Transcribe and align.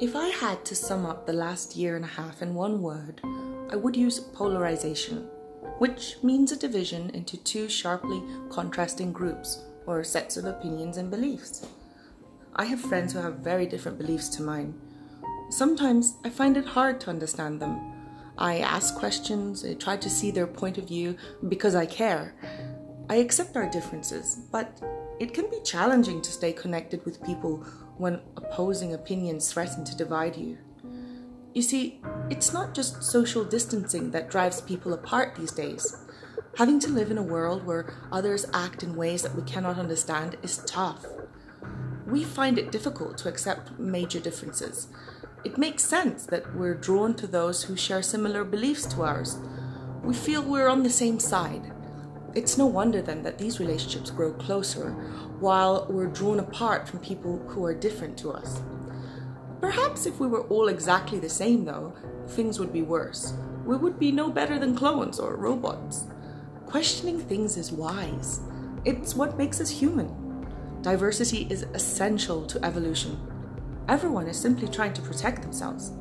If 0.00 0.16
I 0.16 0.26
had 0.28 0.64
to 0.64 0.74
sum 0.74 1.06
up 1.06 1.24
the 1.24 1.32
last 1.32 1.76
year 1.76 1.94
and 1.94 2.04
a 2.04 2.08
half 2.08 2.42
in 2.42 2.52
one 2.52 2.82
word, 2.82 3.20
I 3.70 3.76
would 3.76 3.94
use 3.94 4.18
polarization, 4.18 5.18
which 5.78 6.16
means 6.20 6.50
a 6.50 6.56
division 6.56 7.10
into 7.10 7.36
two 7.36 7.68
sharply 7.68 8.20
contrasting 8.50 9.12
groups 9.12 9.62
or 9.86 10.02
sets 10.02 10.36
of 10.36 10.46
opinions 10.46 10.96
and 10.96 11.12
beliefs. 11.12 11.68
I 12.56 12.64
have 12.64 12.80
friends 12.80 13.12
who 13.12 13.20
have 13.20 13.36
very 13.36 13.66
different 13.66 13.96
beliefs 13.96 14.28
to 14.30 14.42
mine. 14.42 14.74
Sometimes 15.50 16.14
I 16.24 16.28
find 16.28 16.56
it 16.56 16.66
hard 16.66 17.00
to 17.02 17.10
understand 17.10 17.60
them. 17.60 17.92
I 18.36 18.58
ask 18.58 18.96
questions, 18.96 19.64
I 19.64 19.74
try 19.74 19.96
to 19.96 20.10
see 20.10 20.32
their 20.32 20.48
point 20.48 20.76
of 20.76 20.88
view 20.88 21.16
because 21.48 21.76
I 21.76 21.86
care. 21.86 22.34
I 23.08 23.16
accept 23.16 23.56
our 23.56 23.70
differences, 23.70 24.40
but 24.50 24.82
it 25.20 25.32
can 25.32 25.48
be 25.50 25.60
challenging 25.62 26.20
to 26.20 26.32
stay 26.32 26.52
connected 26.52 27.04
with 27.04 27.22
people 27.22 27.64
when 27.96 28.20
opposing 28.36 28.92
opinions 28.92 29.52
threaten 29.52 29.84
to 29.84 29.96
divide 29.96 30.36
you. 30.36 30.58
You 31.52 31.62
see, 31.62 32.00
it's 32.30 32.52
not 32.52 32.74
just 32.74 33.02
social 33.02 33.44
distancing 33.44 34.10
that 34.10 34.30
drives 34.30 34.60
people 34.60 34.92
apart 34.92 35.36
these 35.36 35.52
days. 35.52 35.96
Having 36.56 36.80
to 36.80 36.90
live 36.90 37.10
in 37.10 37.18
a 37.18 37.22
world 37.22 37.64
where 37.64 37.92
others 38.10 38.46
act 38.52 38.82
in 38.82 38.96
ways 38.96 39.22
that 39.22 39.34
we 39.34 39.42
cannot 39.42 39.78
understand 39.78 40.36
is 40.42 40.58
tough. 40.66 41.04
We 42.06 42.24
find 42.24 42.58
it 42.58 42.72
difficult 42.72 43.18
to 43.18 43.28
accept 43.28 43.78
major 43.78 44.20
differences. 44.20 44.88
It 45.44 45.58
makes 45.58 45.84
sense 45.84 46.26
that 46.26 46.54
we're 46.54 46.74
drawn 46.74 47.14
to 47.14 47.26
those 47.26 47.64
who 47.64 47.76
share 47.76 48.02
similar 48.02 48.44
beliefs 48.44 48.86
to 48.86 49.02
ours. 49.02 49.38
We 50.02 50.14
feel 50.14 50.42
we're 50.42 50.68
on 50.68 50.82
the 50.82 50.90
same 50.90 51.20
side. 51.20 51.73
It's 52.34 52.58
no 52.58 52.66
wonder 52.66 53.00
then 53.00 53.22
that 53.22 53.38
these 53.38 53.60
relationships 53.60 54.10
grow 54.10 54.32
closer 54.32 54.90
while 55.38 55.86
we're 55.88 56.06
drawn 56.06 56.40
apart 56.40 56.88
from 56.88 56.98
people 56.98 57.38
who 57.48 57.64
are 57.64 57.74
different 57.74 58.18
to 58.18 58.32
us. 58.32 58.60
Perhaps 59.60 60.04
if 60.04 60.18
we 60.18 60.26
were 60.26 60.42
all 60.48 60.68
exactly 60.68 61.18
the 61.18 61.28
same, 61.28 61.64
though, 61.64 61.94
things 62.28 62.58
would 62.58 62.72
be 62.72 62.82
worse. 62.82 63.34
We 63.64 63.76
would 63.76 63.98
be 63.98 64.12
no 64.12 64.30
better 64.30 64.58
than 64.58 64.76
clones 64.76 65.18
or 65.18 65.36
robots. 65.36 66.04
Questioning 66.66 67.20
things 67.20 67.56
is 67.56 67.72
wise, 67.72 68.40
it's 68.84 69.14
what 69.14 69.38
makes 69.38 69.60
us 69.60 69.70
human. 69.70 70.12
Diversity 70.82 71.46
is 71.48 71.62
essential 71.72 72.44
to 72.46 72.62
evolution. 72.64 73.16
Everyone 73.88 74.26
is 74.26 74.38
simply 74.38 74.68
trying 74.68 74.92
to 74.94 75.02
protect 75.02 75.42
themselves. 75.42 75.92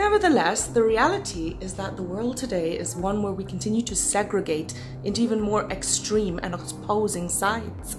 Nevertheless, 0.00 0.66
the 0.66 0.82
reality 0.82 1.58
is 1.60 1.74
that 1.74 1.98
the 1.98 2.02
world 2.02 2.38
today 2.38 2.72
is 2.72 2.96
one 2.96 3.22
where 3.22 3.34
we 3.34 3.44
continue 3.44 3.82
to 3.82 3.94
segregate 3.94 4.72
into 5.04 5.20
even 5.20 5.42
more 5.42 5.70
extreme 5.70 6.40
and 6.42 6.54
opposing 6.54 7.28
sides. 7.28 7.98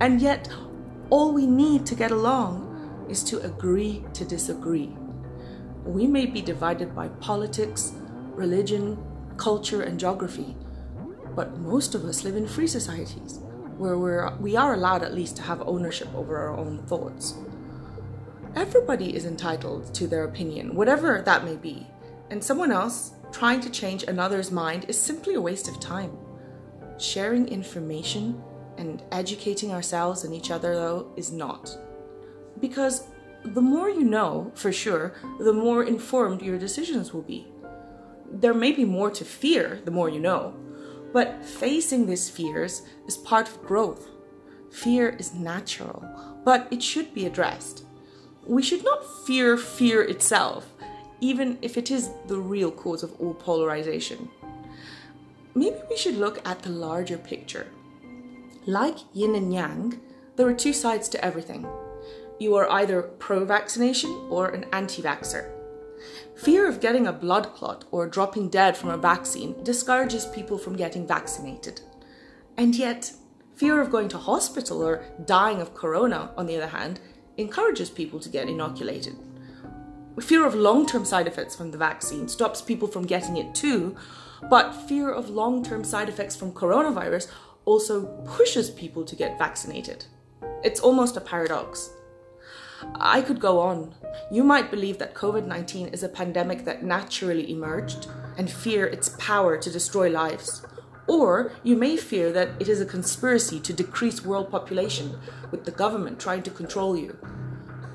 And 0.00 0.22
yet, 0.22 0.48
all 1.10 1.34
we 1.34 1.46
need 1.46 1.84
to 1.84 1.94
get 1.94 2.12
along 2.12 3.06
is 3.10 3.22
to 3.24 3.42
agree 3.42 4.02
to 4.14 4.24
disagree. 4.24 4.96
We 5.84 6.06
may 6.06 6.24
be 6.24 6.40
divided 6.40 6.94
by 6.94 7.08
politics, 7.08 7.92
religion, 8.30 8.96
culture, 9.36 9.82
and 9.82 10.00
geography, 10.00 10.56
but 11.36 11.58
most 11.58 11.94
of 11.94 12.06
us 12.06 12.24
live 12.24 12.36
in 12.36 12.48
free 12.48 12.68
societies 12.68 13.38
where 13.76 13.98
we're, 13.98 14.34
we 14.36 14.56
are 14.56 14.72
allowed 14.72 15.02
at 15.02 15.12
least 15.12 15.36
to 15.36 15.42
have 15.42 15.60
ownership 15.66 16.08
over 16.14 16.38
our 16.38 16.56
own 16.56 16.78
thoughts. 16.86 17.34
Everybody 18.56 19.16
is 19.16 19.26
entitled 19.26 19.92
to 19.94 20.06
their 20.06 20.24
opinion, 20.24 20.76
whatever 20.76 21.22
that 21.22 21.44
may 21.44 21.56
be, 21.56 21.88
and 22.30 22.42
someone 22.42 22.70
else 22.70 23.14
trying 23.32 23.60
to 23.60 23.70
change 23.70 24.04
another's 24.04 24.52
mind 24.52 24.84
is 24.86 24.96
simply 24.96 25.34
a 25.34 25.40
waste 25.40 25.66
of 25.66 25.80
time. 25.80 26.16
Sharing 26.96 27.48
information 27.48 28.40
and 28.78 29.02
educating 29.10 29.72
ourselves 29.72 30.22
and 30.22 30.32
each 30.32 30.52
other, 30.52 30.72
though, 30.72 31.12
is 31.16 31.32
not. 31.32 31.76
Because 32.60 33.08
the 33.44 33.60
more 33.60 33.90
you 33.90 34.04
know, 34.04 34.52
for 34.54 34.70
sure, 34.70 35.14
the 35.40 35.52
more 35.52 35.82
informed 35.82 36.40
your 36.40 36.56
decisions 36.56 37.12
will 37.12 37.22
be. 37.22 37.48
There 38.30 38.54
may 38.54 38.70
be 38.70 38.84
more 38.84 39.10
to 39.10 39.24
fear 39.24 39.80
the 39.84 39.90
more 39.90 40.08
you 40.08 40.20
know, 40.20 40.54
but 41.12 41.44
facing 41.44 42.06
these 42.06 42.30
fears 42.30 42.82
is 43.08 43.16
part 43.16 43.48
of 43.48 43.62
growth. 43.64 44.10
Fear 44.70 45.16
is 45.18 45.34
natural, 45.34 46.04
but 46.44 46.68
it 46.70 46.84
should 46.84 47.12
be 47.12 47.26
addressed 47.26 47.84
we 48.46 48.62
should 48.62 48.84
not 48.84 49.04
fear 49.26 49.56
fear 49.56 50.02
itself, 50.02 50.66
even 51.20 51.58
if 51.62 51.76
it 51.76 51.90
is 51.90 52.10
the 52.26 52.38
real 52.38 52.70
cause 52.70 53.02
of 53.02 53.18
all 53.20 53.34
polarization. 53.34 54.28
Maybe 55.54 55.76
we 55.88 55.96
should 55.96 56.16
look 56.16 56.46
at 56.46 56.62
the 56.62 56.70
larger 56.70 57.16
picture. 57.16 57.68
Like 58.66 58.98
yin 59.12 59.34
and 59.34 59.52
yang, 59.52 60.00
there 60.36 60.46
are 60.48 60.54
two 60.54 60.72
sides 60.72 61.08
to 61.10 61.24
everything. 61.24 61.66
You 62.40 62.56
are 62.56 62.70
either 62.70 63.02
pro 63.02 63.44
vaccination 63.44 64.10
or 64.28 64.48
an 64.48 64.66
anti 64.72 65.02
vaxxer. 65.02 65.50
Fear 66.36 66.68
of 66.68 66.80
getting 66.80 67.06
a 67.06 67.12
blood 67.12 67.54
clot 67.54 67.84
or 67.90 68.08
dropping 68.08 68.48
dead 68.48 68.76
from 68.76 68.90
a 68.90 68.98
vaccine 68.98 69.62
discourages 69.62 70.26
people 70.26 70.58
from 70.58 70.76
getting 70.76 71.06
vaccinated. 71.06 71.80
And 72.56 72.74
yet, 72.74 73.12
fear 73.54 73.80
of 73.80 73.90
going 73.90 74.08
to 74.08 74.18
hospital 74.18 74.82
or 74.82 75.04
dying 75.24 75.60
of 75.60 75.74
corona, 75.74 76.32
on 76.36 76.46
the 76.46 76.56
other 76.56 76.66
hand, 76.66 77.00
encourages 77.36 77.90
people 77.90 78.20
to 78.20 78.28
get 78.28 78.48
inoculated. 78.48 79.16
Fear 80.20 80.46
of 80.46 80.54
long 80.54 80.86
term 80.86 81.04
side 81.04 81.26
effects 81.26 81.56
from 81.56 81.70
the 81.70 81.78
vaccine 81.78 82.28
stops 82.28 82.62
people 82.62 82.86
from 82.86 83.04
getting 83.06 83.36
it 83.36 83.54
too, 83.54 83.96
but 84.48 84.72
fear 84.72 85.10
of 85.10 85.30
long 85.30 85.64
term 85.64 85.82
side 85.82 86.08
effects 86.08 86.36
from 86.36 86.52
coronavirus 86.52 87.30
also 87.64 88.06
pushes 88.24 88.70
people 88.70 89.04
to 89.04 89.16
get 89.16 89.38
vaccinated. 89.38 90.04
It's 90.62 90.80
almost 90.80 91.16
a 91.16 91.20
paradox. 91.20 91.90
I 92.96 93.22
could 93.22 93.40
go 93.40 93.60
on. 93.60 93.94
You 94.30 94.44
might 94.44 94.70
believe 94.70 94.98
that 94.98 95.14
COVID 95.14 95.46
19 95.46 95.88
is 95.88 96.02
a 96.02 96.08
pandemic 96.08 96.64
that 96.64 96.84
naturally 96.84 97.50
emerged 97.50 98.06
and 98.36 98.50
fear 98.50 98.86
its 98.86 99.10
power 99.18 99.56
to 99.56 99.70
destroy 99.70 100.10
lives. 100.10 100.64
Or 101.06 101.52
you 101.62 101.76
may 101.76 101.96
fear 101.96 102.32
that 102.32 102.50
it 102.58 102.68
is 102.68 102.80
a 102.80 102.86
conspiracy 102.86 103.60
to 103.60 103.72
decrease 103.72 104.24
world 104.24 104.50
population, 104.50 105.18
with 105.50 105.64
the 105.64 105.70
government 105.70 106.18
trying 106.18 106.42
to 106.44 106.50
control 106.50 106.96
you. 106.96 107.18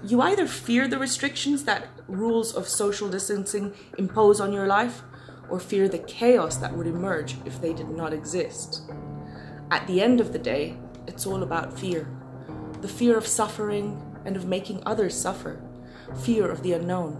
You 0.03 0.21
either 0.21 0.47
fear 0.47 0.87
the 0.87 0.99
restrictions 0.99 1.63
that 1.65 1.87
rules 2.07 2.55
of 2.55 2.67
social 2.67 3.09
distancing 3.09 3.73
impose 3.97 4.39
on 4.39 4.53
your 4.53 4.67
life, 4.67 5.01
or 5.49 5.59
fear 5.59 5.89
the 5.89 5.97
chaos 5.97 6.57
that 6.57 6.75
would 6.75 6.87
emerge 6.87 7.35
if 7.45 7.59
they 7.59 7.73
did 7.73 7.89
not 7.89 8.13
exist. 8.13 8.83
At 9.71 9.87
the 9.87 10.01
end 10.01 10.21
of 10.21 10.31
the 10.31 10.39
day, 10.39 10.77
it's 11.07 11.25
all 11.25 11.43
about 11.43 11.77
fear 11.77 12.07
the 12.81 12.87
fear 12.87 13.17
of 13.17 13.27
suffering 13.27 14.01
and 14.23 14.37
of 14.37 14.45
making 14.45 14.81
others 14.85 15.13
suffer, 15.13 15.61
fear 16.23 16.49
of 16.49 16.63
the 16.63 16.71
unknown. 16.71 17.17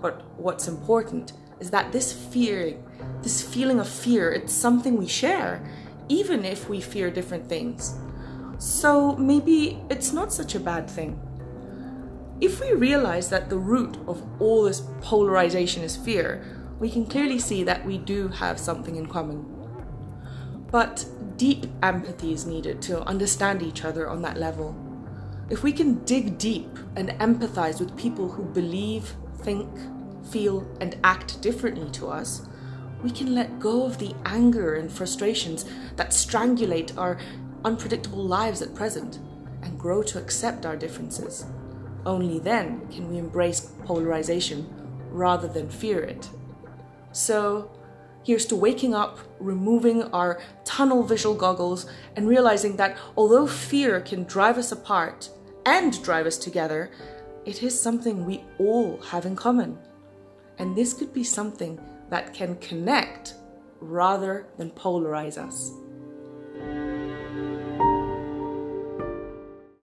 But 0.00 0.24
what's 0.36 0.66
important 0.66 1.32
is 1.60 1.70
that 1.70 1.92
this 1.92 2.12
fear, 2.12 2.76
this 3.22 3.42
feeling 3.42 3.78
of 3.78 3.88
fear, 3.88 4.32
it's 4.32 4.52
something 4.52 4.96
we 4.96 5.06
share, 5.06 5.62
even 6.08 6.44
if 6.44 6.68
we 6.68 6.80
fear 6.80 7.10
different 7.10 7.48
things. 7.48 7.98
So 8.58 9.16
maybe 9.16 9.78
it's 9.88 10.12
not 10.12 10.32
such 10.32 10.54
a 10.54 10.60
bad 10.60 10.90
thing. 10.90 11.20
If 12.40 12.60
we 12.60 12.72
realize 12.72 13.28
that 13.28 13.50
the 13.50 13.58
root 13.58 13.98
of 14.06 14.22
all 14.40 14.64
this 14.64 14.82
polarization 15.02 15.82
is 15.82 15.96
fear, 15.96 16.42
we 16.78 16.90
can 16.90 17.04
clearly 17.04 17.38
see 17.38 17.62
that 17.64 17.84
we 17.84 17.98
do 17.98 18.28
have 18.28 18.58
something 18.58 18.96
in 18.96 19.06
common. 19.06 19.44
But 20.70 21.04
deep 21.36 21.66
empathy 21.82 22.32
is 22.32 22.46
needed 22.46 22.80
to 22.82 23.02
understand 23.02 23.62
each 23.62 23.84
other 23.84 24.08
on 24.08 24.22
that 24.22 24.38
level. 24.38 24.74
If 25.50 25.62
we 25.62 25.72
can 25.72 26.04
dig 26.04 26.38
deep 26.38 26.78
and 26.96 27.10
empathize 27.10 27.80
with 27.80 27.96
people 27.96 28.28
who 28.28 28.44
believe, 28.44 29.14
think, 29.38 29.68
feel, 30.24 30.66
and 30.80 30.96
act 31.04 31.40
differently 31.40 31.90
to 31.92 32.08
us, 32.08 32.46
we 33.02 33.10
can 33.10 33.34
let 33.34 33.60
go 33.60 33.84
of 33.84 33.98
the 33.98 34.14
anger 34.26 34.74
and 34.74 34.92
frustrations 34.92 35.64
that 35.96 36.10
strangulate 36.10 36.96
our 36.98 37.18
unpredictable 37.64 38.24
lives 38.24 38.62
at 38.62 38.74
present 38.74 39.18
and 39.62 39.78
grow 39.78 40.02
to 40.02 40.18
accept 40.18 40.66
our 40.66 40.76
differences. 40.76 41.46
Only 42.06 42.38
then 42.38 42.86
can 42.88 43.10
we 43.10 43.18
embrace 43.18 43.72
polarization 43.84 44.68
rather 45.10 45.48
than 45.48 45.68
fear 45.68 46.00
it. 46.00 46.28
So, 47.12 47.70
here's 48.22 48.46
to 48.46 48.56
waking 48.56 48.94
up, 48.94 49.18
removing 49.38 50.04
our 50.04 50.40
tunnel 50.64 51.02
visual 51.02 51.34
goggles, 51.34 51.86
and 52.16 52.28
realizing 52.28 52.76
that 52.76 52.96
although 53.16 53.46
fear 53.46 54.00
can 54.00 54.24
drive 54.24 54.56
us 54.56 54.72
apart 54.72 55.28
and 55.66 56.02
drive 56.02 56.26
us 56.26 56.38
together, 56.38 56.90
it 57.44 57.62
is 57.62 57.78
something 57.78 58.24
we 58.24 58.44
all 58.58 58.98
have 59.00 59.26
in 59.26 59.36
common. 59.36 59.78
And 60.60 60.76
this 60.76 60.92
could 60.92 61.14
be 61.14 61.24
something 61.24 61.80
that 62.10 62.34
can 62.34 62.54
connect 62.56 63.34
rather 63.80 64.46
than 64.58 64.70
polarize 64.70 65.38
us. 65.38 65.72